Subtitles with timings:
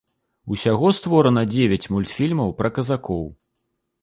[0.53, 3.23] Усяго створана дзевяць мультфільмаў пра казакоў.